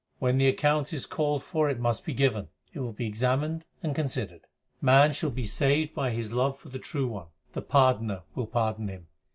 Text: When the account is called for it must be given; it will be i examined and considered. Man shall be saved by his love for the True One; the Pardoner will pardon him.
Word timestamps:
When 0.17 0.39
the 0.39 0.47
account 0.47 0.93
is 0.93 1.05
called 1.05 1.43
for 1.43 1.69
it 1.69 1.79
must 1.79 2.05
be 2.05 2.15
given; 2.15 2.47
it 2.73 2.79
will 2.79 2.91
be 2.91 3.05
i 3.05 3.07
examined 3.07 3.65
and 3.83 3.93
considered. 3.93 4.47
Man 4.81 5.13
shall 5.13 5.29
be 5.29 5.45
saved 5.45 5.93
by 5.93 6.09
his 6.09 6.33
love 6.33 6.57
for 6.57 6.69
the 6.69 6.79
True 6.79 7.05
One; 7.07 7.27
the 7.53 7.61
Pardoner 7.61 8.23
will 8.33 8.47
pardon 8.47 8.87
him. 8.87 9.09